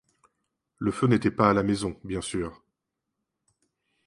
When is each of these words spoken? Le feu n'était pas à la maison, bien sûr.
Le 0.79 0.91
feu 0.91 1.05
n'était 1.05 1.29
pas 1.29 1.51
à 1.51 1.53
la 1.53 1.61
maison, 1.61 1.95
bien 2.03 2.21
sûr. 2.21 2.63